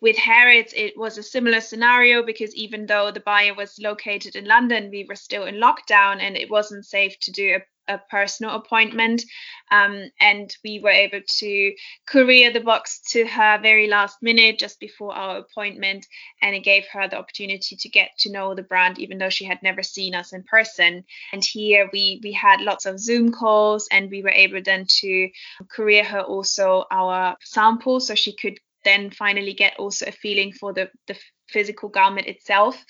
[0.01, 4.45] with Harrods, it was a similar scenario because even though the buyer was located in
[4.45, 8.55] London, we were still in lockdown and it wasn't safe to do a, a personal
[8.55, 9.23] appointment.
[9.71, 11.73] Um, and we were able to
[12.07, 16.05] courier the box to her very last minute just before our appointment.
[16.41, 19.43] And it gave her the opportunity to get to know the brand, even though she
[19.43, 21.03] had never seen us in person.
[21.33, 25.29] And here we, we had lots of Zoom calls and we were able then to
[25.69, 30.73] courier her also our sample so she could then finally get also a feeling for
[30.73, 31.17] the, the
[31.49, 32.83] physical garment itself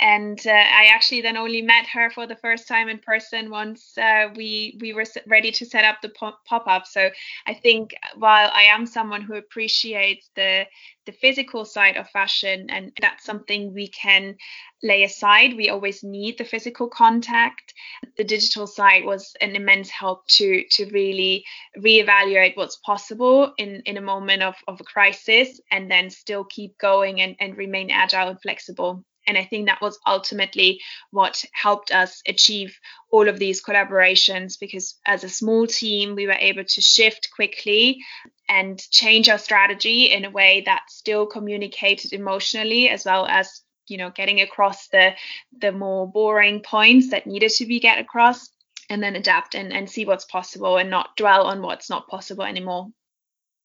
[0.00, 3.96] and uh, I actually then only met her for the first time in person once
[3.96, 6.86] uh, we we were ready to set up the pop up.
[6.86, 7.10] So
[7.46, 10.66] I think while I am someone who appreciates the
[11.06, 14.36] the physical side of fashion, and that's something we can
[14.82, 15.56] lay aside.
[15.56, 17.72] We always need the physical contact.
[18.16, 21.44] The digital side was an immense help to to really
[21.78, 26.78] reevaluate what's possible in in a moment of of a crisis, and then still keep
[26.78, 29.04] going and and remain agile and flexible.
[29.26, 32.78] And I think that was ultimately what helped us achieve
[33.10, 38.00] all of these collaborations because as a small team, we were able to shift quickly
[38.48, 43.96] and change our strategy in a way that still communicated emotionally as well as you
[43.96, 45.12] know getting across the
[45.60, 48.50] the more boring points that needed to be get across
[48.90, 52.44] and then adapt and, and see what's possible and not dwell on what's not possible
[52.44, 52.88] anymore.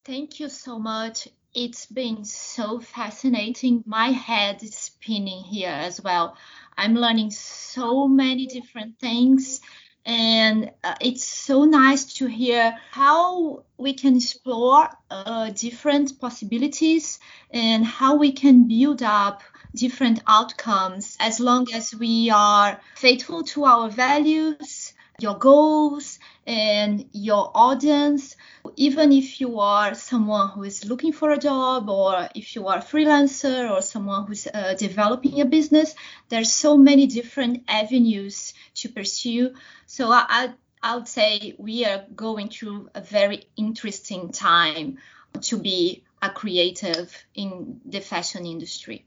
[0.06, 3.84] Thank you so much it's been so fascinating.
[3.86, 6.38] My head is spinning here as well.
[6.78, 9.62] I'm learning so many different things.
[10.06, 17.20] And uh, it's so nice to hear how we can explore uh, different possibilities
[17.52, 19.44] and how we can build up
[19.76, 27.52] different outcomes as long as we are faithful to our values, your goals, and your
[27.54, 28.36] audience
[28.76, 32.78] even if you are someone who is looking for a job or if you are
[32.78, 35.94] a freelancer or someone who's uh, developing a business
[36.30, 39.54] there's so many different avenues to pursue.
[39.86, 44.98] So I, I, I would say we are going through a very interesting time
[45.42, 49.06] to be a creative in the fashion industry.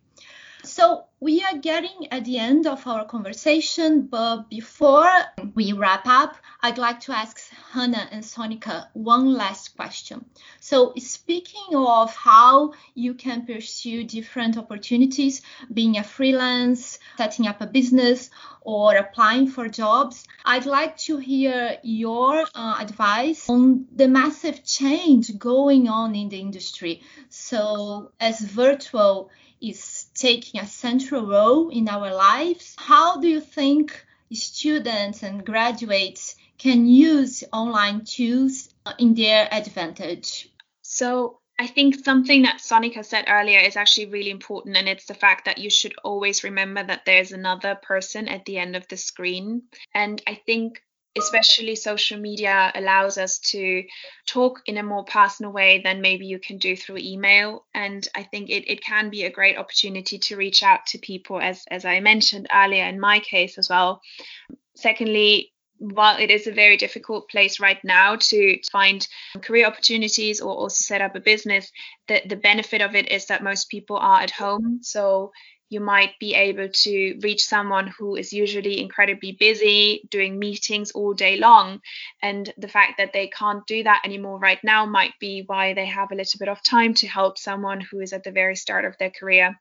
[0.64, 5.08] So we are getting at the end of our conversation, but before
[5.54, 10.24] we wrap up, I'd like to ask Hannah and Sonika one last question.
[10.58, 17.68] So speaking of how you can pursue different opportunities, being a freelance, setting up a
[17.68, 18.28] business,
[18.62, 25.38] or applying for jobs, I'd like to hear your uh, advice on the massive change
[25.38, 27.02] going on in the industry.
[27.28, 29.30] So as virtual
[29.62, 32.75] is taking a central role in our lives.
[32.79, 40.48] How do you think students and graduates can use online tools in their advantage?
[40.83, 45.14] So, I think something that Sonika said earlier is actually really important, and it's the
[45.14, 48.96] fact that you should always remember that there's another person at the end of the
[48.96, 49.62] screen.
[49.94, 50.83] And I think
[51.16, 53.85] especially social media allows us to
[54.27, 58.22] talk in a more personal way than maybe you can do through email and i
[58.22, 61.85] think it, it can be a great opportunity to reach out to people as as
[61.85, 64.01] i mentioned earlier in my case as well
[64.75, 69.09] secondly while it is a very difficult place right now to find
[69.42, 71.72] career opportunities or also set up a business,
[72.07, 74.79] the, the benefit of it is that most people are at home.
[74.83, 75.33] So
[75.72, 81.14] you might be able to reach someone who is usually incredibly busy doing meetings all
[81.14, 81.80] day long.
[82.20, 85.87] And the fact that they can't do that anymore right now might be why they
[85.87, 88.85] have a little bit of time to help someone who is at the very start
[88.85, 89.58] of their career.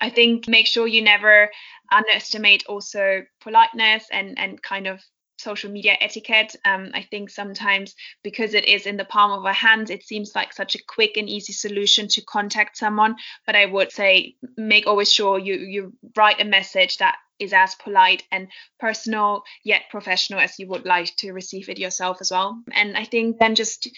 [0.00, 1.50] I think make sure you never
[1.92, 5.02] underestimate also politeness and and kind of
[5.40, 6.56] social media etiquette.
[6.64, 10.32] Um, I think sometimes because it is in the palm of our hands, it seems
[10.34, 13.16] like such a quick and easy solution to contact someone.
[13.46, 17.74] But I would say make always sure you you write a message that is as
[17.76, 18.48] polite and
[18.78, 22.62] personal yet professional as you would like to receive it yourself as well.
[22.72, 23.88] And I think then just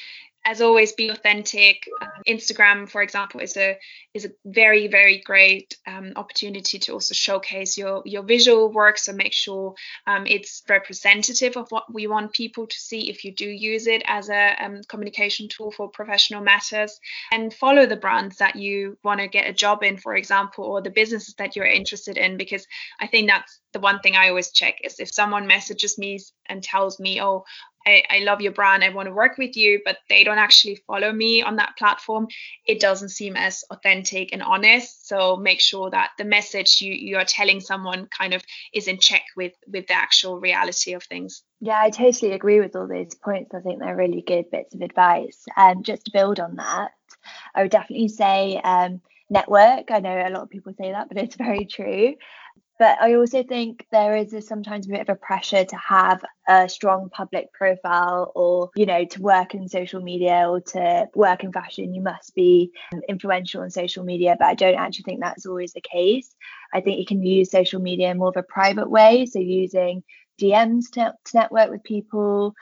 [0.44, 1.88] as always be authentic.
[2.00, 3.78] Um, instagram for example is a
[4.14, 8.98] is a very very great um, opportunity to also showcase your your visual work.
[8.98, 9.74] So make sure
[10.06, 14.02] um, it's representative of what we want people to see if you do use it
[14.06, 16.98] as a um, communication tool for professional matters.
[17.30, 20.82] And follow the brands that you want to get a job in for example or
[20.82, 22.66] the businesses that you're interested in because
[23.00, 26.62] i think that's the one thing i always check is if someone messages me and
[26.62, 27.44] tells me oh
[27.86, 30.76] I, I love your brand, I want to work with you, but they don't actually
[30.86, 32.28] follow me on that platform,
[32.66, 35.08] it doesn't seem as authentic and honest.
[35.08, 38.42] So make sure that the message you, you are telling someone kind of
[38.72, 41.42] is in check with with the actual reality of things.
[41.60, 43.54] Yeah, I totally agree with all those points.
[43.54, 45.44] I think they're really good bits of advice.
[45.56, 46.90] And um, just to build on that,
[47.54, 49.90] I would definitely say um, network.
[49.90, 52.14] I know a lot of people say that, but it's very true.
[52.78, 56.24] But I also think there is a, sometimes a bit of a pressure to have
[56.48, 61.44] a strong public profile or, you know, to work in social media or to work
[61.44, 62.72] in fashion, you must be
[63.08, 64.36] influential on social media.
[64.38, 66.34] But I don't actually think that's always the case.
[66.74, 69.26] I think you can use social media in more of a private way.
[69.26, 70.02] So using
[70.40, 72.54] DMs to, to network with people,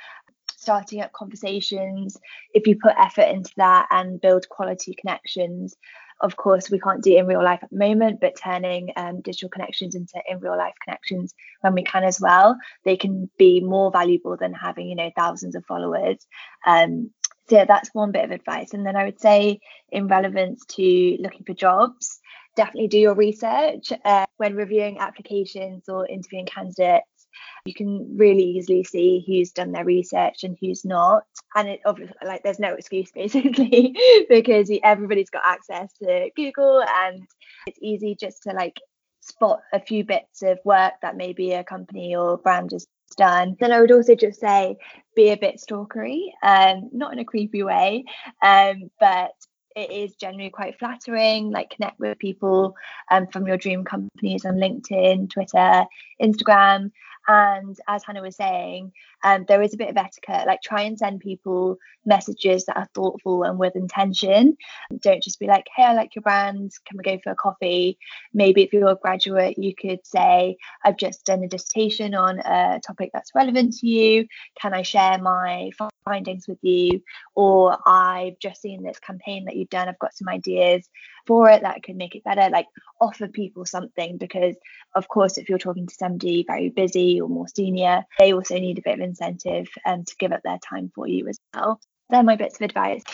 [0.57, 2.19] starting up conversations,
[2.53, 5.77] if you put effort into that and build quality connections,
[6.21, 9.49] of course, we can't do in real life at the moment, but turning um, digital
[9.49, 13.91] connections into in real life connections when we can as well, they can be more
[13.91, 16.27] valuable than having, you know, thousands of followers.
[16.67, 17.11] Um,
[17.49, 18.75] so yeah, that's one bit of advice.
[18.75, 19.61] And then I would say,
[19.91, 22.21] in relevance to looking for jobs,
[22.55, 27.20] definitely do your research uh, when reviewing applications or interviewing candidates
[27.65, 31.25] you can really easily see who's done their research and who's not.
[31.55, 33.97] And it obviously like there's no excuse basically
[34.29, 37.23] because everybody's got access to google and
[37.67, 38.81] it's easy just to like
[39.21, 43.57] spot a few bits of work that maybe a company or brand has done.
[43.59, 44.77] Then i would also just say
[45.17, 48.05] be a bit stalkery um not in a creepy way
[48.43, 49.33] um but
[49.77, 52.75] it is generally quite flattering like connect with people
[53.11, 55.85] um, from your dream companies on linkedin twitter
[56.23, 56.91] instagram
[57.31, 58.91] and as Hannah was saying,
[59.23, 60.49] um, there is a bit of etiquette.
[60.49, 64.57] Like try and send people messages that are thoughtful and with intention.
[64.99, 66.73] Don't just be like, hey, I like your brand.
[66.87, 67.99] Can we go for a coffee?
[68.35, 72.81] Maybe if you're a graduate, you could say, I've just done a dissertation on a
[72.85, 74.27] topic that's relevant to you.
[74.61, 75.71] Can I share my
[76.05, 77.01] findings with you?
[77.37, 79.89] Or I've just seen this campaign that you've done.
[79.89, 80.89] I've got some ideas
[81.27, 82.49] for it that could make it better.
[82.51, 82.67] Like
[83.01, 84.57] offer people something because,
[84.95, 88.79] of course, if you're talking to somebody very busy or more senior, they also need
[88.79, 91.81] a bit of incentive um, to give up their time for you as well.
[92.09, 93.05] They're my bits of advice.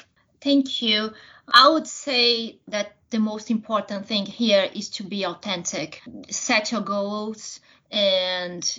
[0.41, 1.13] Thank you.
[1.49, 6.03] I would say that the most important thing here is to be authentic.
[6.29, 8.79] Set your goals and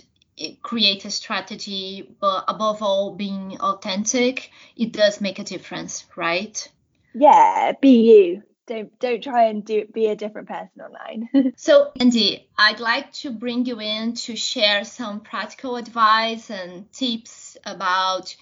[0.62, 6.68] create a strategy, but above all, being authentic, it does make a difference, right?
[7.14, 11.52] Yeah, be you don't don't try and do be a different person online.
[11.56, 17.56] so Andy, I'd like to bring you in to share some practical advice and tips
[17.64, 18.36] about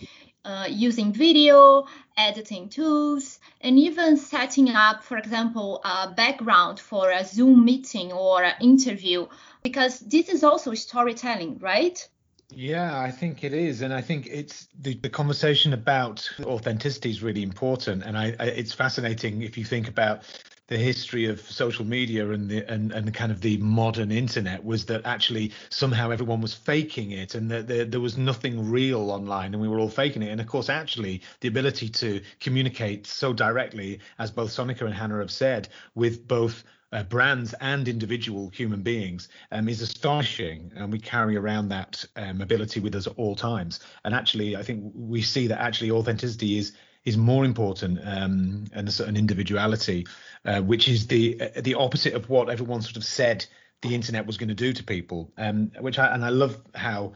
[0.44, 7.24] uh, using video, editing tools, and even setting up, for example, a background for a
[7.24, 9.26] Zoom meeting or an interview,
[9.62, 12.08] because this is also storytelling, right?
[12.50, 17.20] Yeah, I think it is, and I think it's the, the conversation about authenticity is
[17.22, 20.22] really important, and I, I, it's fascinating if you think about
[20.68, 24.86] the history of social media and the and, and kind of the modern internet was
[24.86, 29.52] that actually somehow everyone was faking it and that there, there was nothing real online
[29.54, 30.30] and we were all faking it.
[30.30, 35.18] And of course actually the ability to communicate so directly as both Sonika and Hannah
[35.18, 40.98] have said with both uh, brands and individual human beings um, is astonishing, and we
[40.98, 43.80] carry around that um, ability with us at all times.
[44.04, 46.72] And actually, I think we see that actually authenticity is
[47.04, 50.06] is more important um, and a certain individuality,
[50.44, 53.46] uh, which is the uh, the opposite of what everyone sort of said
[53.82, 55.32] the internet was going to do to people.
[55.36, 57.14] Um, which I and I love how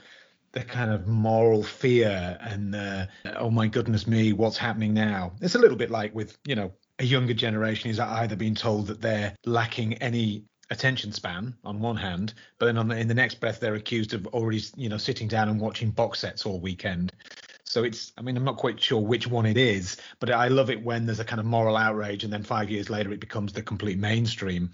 [0.53, 3.07] the kind of moral fear and uh,
[3.37, 5.33] oh my goodness me, what's happening now?
[5.41, 8.87] It's a little bit like with you know a younger generation is either being told
[8.87, 13.15] that they're lacking any attention span on one hand, but then on the, in the
[13.15, 16.61] next breath they're accused of already you know sitting down and watching box sets all
[16.61, 17.13] weekend.
[17.65, 20.71] So it's I mean I'm not quite sure which one it is, but I love
[20.71, 23.53] it when there's a kind of moral outrage and then five years later it becomes
[23.53, 24.71] the complete mainstream.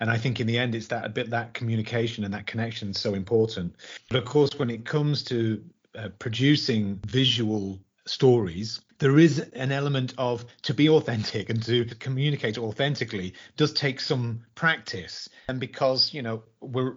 [0.00, 2.90] And I think in the end it's that a bit that communication and that connection
[2.90, 3.76] is so important.
[4.08, 5.62] But of course when it comes to
[5.94, 12.58] uh, producing visual stories there is an element of to be authentic and to communicate
[12.58, 15.28] authentically does take some practice.
[15.48, 16.96] And because you know we're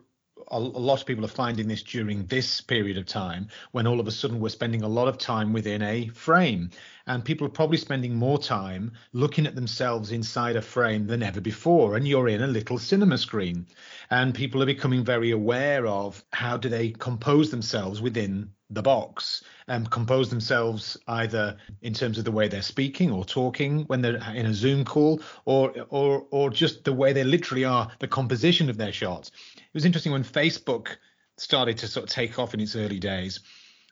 [0.51, 4.07] a lot of people are finding this during this period of time when all of
[4.07, 6.71] a sudden we're spending a lot of time within a frame
[7.09, 11.41] and people are probably spending more time looking at themselves inside a frame than ever
[11.41, 13.65] before and you're in a little cinema screen
[14.11, 19.43] and people are becoming very aware of how do they compose themselves within the box
[19.67, 24.01] and um, compose themselves either in terms of the way they're speaking or talking when
[24.01, 28.07] they're in a zoom call or or or just the way they literally are the
[28.07, 30.97] composition of their shots it was interesting when Facebook
[31.37, 33.39] started to sort of take off in its early days.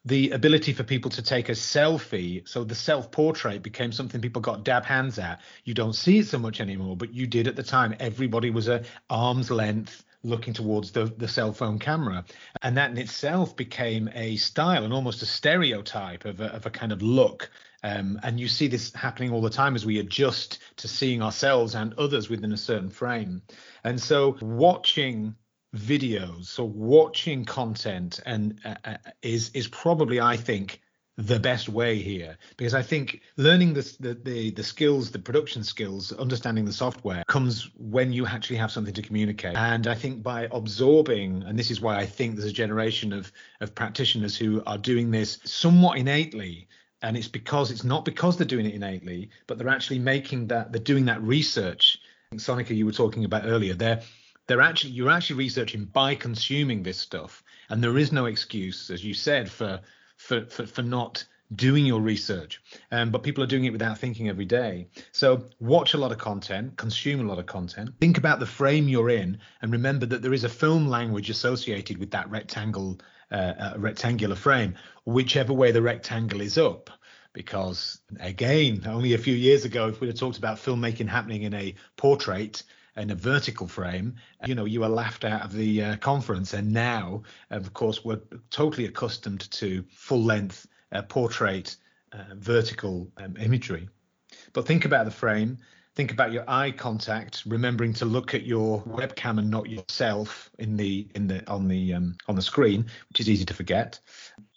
[0.06, 4.42] The ability for people to take a selfie, so the self portrait became something people
[4.42, 5.42] got dab hands at.
[5.66, 7.96] You don't see it so much anymore, but you did at the time.
[8.00, 12.26] Everybody was at arm's length looking towards the, the cell phone camera.
[12.62, 16.70] And that in itself became a style and almost a stereotype of a, of a
[16.70, 17.50] kind of look.
[17.84, 21.76] Um, and you see this happening all the time as we adjust to seeing ourselves
[21.76, 23.42] and others within a certain frame.
[23.84, 25.36] And so watching
[25.76, 30.82] videos so watching content and uh, uh, is is probably i think
[31.18, 35.64] the best way here because i think learning the, the, the the skills the production
[35.64, 40.24] skills understanding the software comes when you actually have something to communicate and i think
[40.24, 44.64] by absorbing and this is why i think there's a generation of of practitioners who
[44.66, 46.68] are doing this somewhat innately
[47.02, 50.72] and it's because it's not because they're doing it innately, but they're actually making that
[50.72, 52.00] they're doing that research.
[52.36, 53.74] Sonika, you were talking about earlier.
[53.74, 54.02] They're
[54.48, 59.04] they're actually you're actually researching by consuming this stuff, and there is no excuse, as
[59.04, 59.82] you said, for
[60.18, 61.26] for for, for not
[61.56, 62.62] doing your research.
[62.92, 64.88] Um, but people are doing it without thinking every day.
[65.12, 68.90] So watch a lot of content, consume a lot of content, think about the frame
[68.90, 73.00] you're in, and remember that there is a film language associated with that rectangle,
[73.32, 74.76] uh, uh, rectangular frame,
[75.06, 76.90] whichever way the rectangle is up.
[77.34, 81.54] Because again, only a few years ago, if we'd have talked about filmmaking happening in
[81.54, 82.64] a portrait,
[82.98, 86.54] in a vertical frame, you know, you were laughed out of the uh, conference.
[86.54, 91.76] And now, of course, we're totally accustomed to full length uh, portrait
[92.12, 93.88] uh, vertical um, imagery.
[94.54, 95.58] But think about the frame,
[95.98, 100.78] think about your eye contact, remembering to look at your webcam and not yourself in
[100.78, 104.00] the in the on the um, on the screen, which is easy to forget.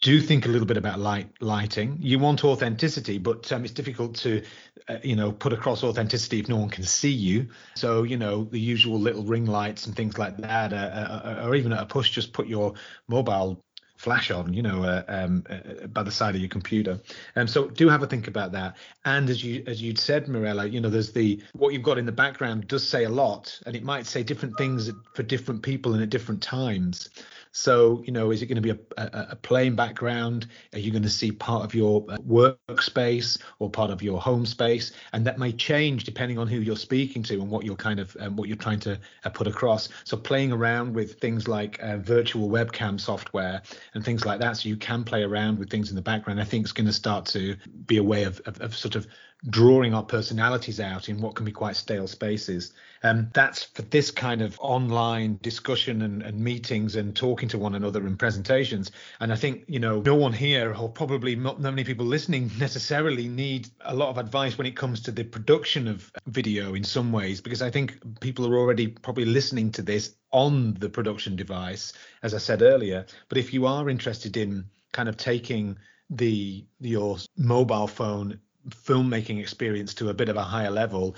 [0.01, 1.97] Do think a little bit about light lighting.
[1.99, 4.43] You want authenticity, but um, it's difficult to
[4.87, 7.47] uh, you know put across authenticity if no one can see you.
[7.75, 11.55] So you know the usual little ring lights and things like that, uh, uh, or
[11.55, 12.75] even at a push, just put your
[13.07, 13.59] mobile
[14.01, 16.99] flash on, you know, uh, um, uh, by the side of your computer.
[17.35, 18.77] Um, so do have a think about that.
[19.05, 22.07] And as you as you'd said, Mirella, you know, there's the what you've got in
[22.07, 25.93] the background does say a lot, and it might say different things for different people
[25.93, 27.09] and at different times.
[27.51, 30.47] So, you know, is it going to be a, a, a plain background?
[30.73, 34.45] Are you going to see part of your uh, workspace or part of your home
[34.45, 34.93] space?
[35.11, 38.15] And that may change depending on who you're speaking to and what you're kind of
[38.19, 39.89] um, what you're trying to uh, put across.
[40.05, 43.61] So, playing around with things like uh, virtual webcam software
[43.93, 46.39] and things like that, so you can play around with things in the background.
[46.39, 49.07] I think is going to start to be a way of, of, of sort of
[49.49, 52.73] drawing our personalities out in what can be quite stale spaces.
[53.03, 57.73] Um, that's for this kind of online discussion and, and, meetings and talking to one
[57.73, 58.91] another in presentations.
[59.19, 63.27] And I think, you know, no one here or probably not many people listening necessarily
[63.27, 67.11] need a lot of advice when it comes to the production of video in some
[67.11, 71.93] ways, because I think people are already probably listening to this on the production device,
[72.21, 73.07] as I said earlier.
[73.29, 75.77] But if you are interested in kind of taking
[76.11, 78.39] the your mobile phone
[78.69, 81.15] filmmaking experience to a bit of a higher level.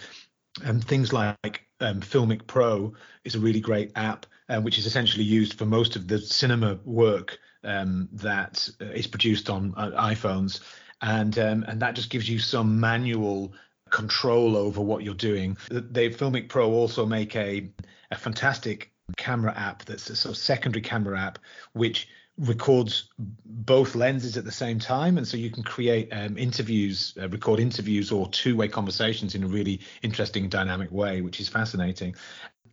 [0.64, 5.24] And things like um, Filmic Pro is a really great app, uh, which is essentially
[5.24, 10.62] used for most of the cinema work um, that uh, is produced on uh, iPhones,
[11.02, 13.54] and um, and that just gives you some manual
[13.90, 15.58] control over what you're doing.
[15.70, 17.70] They Filmic Pro also make a
[18.12, 21.40] a fantastic camera app that's a sort of secondary camera app,
[21.74, 22.08] which
[22.38, 23.10] records
[23.46, 27.60] both lenses at the same time and so you can create um, interviews uh, record
[27.60, 32.16] interviews or two-way conversations in a really interesting dynamic way which is fascinating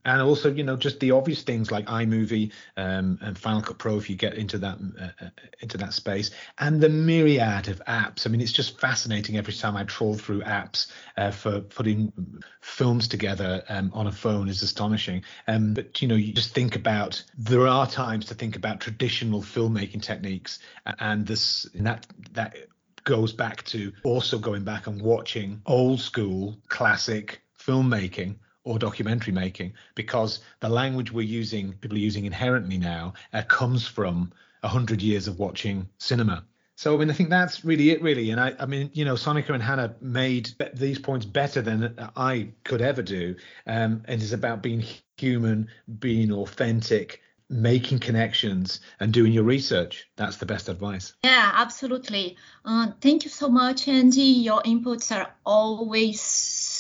[0.04, 3.96] and also you know just the obvious things like iMovie um, and Final Cut Pro
[3.96, 5.30] if you get into that uh, uh,
[5.60, 8.26] into that space, and the myriad of apps.
[8.26, 12.12] I mean, it's just fascinating every time I trawl through apps uh, for putting
[12.60, 15.22] films together um, on a phone is astonishing.
[15.46, 19.42] Um, but you know, you just think about there are times to think about traditional
[19.42, 20.58] filmmaking techniques,
[20.98, 22.56] and this and that that
[23.04, 28.36] goes back to also going back and watching old school classic filmmaking
[28.70, 33.84] or documentary making because the language we're using, people are using inherently now, uh, comes
[33.84, 36.44] from a hundred years of watching cinema.
[36.76, 38.30] So I mean, I think that's really it, really.
[38.30, 42.50] And I, I mean, you know, Sonika and Hannah made these points better than I
[42.62, 43.34] could ever do.
[43.66, 44.84] Um, and it's about being
[45.16, 45.68] human,
[45.98, 50.08] being authentic, making connections and doing your research.
[50.14, 51.12] That's the best advice.
[51.24, 52.36] Yeah, absolutely.
[52.64, 54.22] Uh, thank you so much, Andy.
[54.22, 56.20] Your inputs are always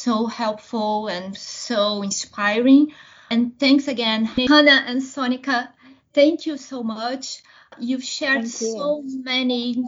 [0.02, 2.92] so helpful and so inspiring.
[3.30, 5.68] And thanks again, Hannah and Sonika.
[6.12, 7.42] Thank you so much.
[7.78, 8.48] You've shared you.
[8.48, 9.84] so many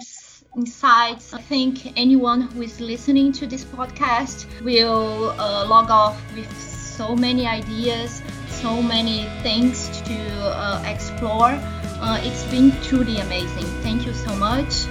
[0.56, 1.32] insights.
[1.34, 7.16] I think anyone who is listening to this podcast will uh, log off with so
[7.16, 11.58] many ideas, so many things to uh, explore.
[12.00, 13.66] Uh, it's been truly amazing.
[13.82, 14.86] Thank you so much.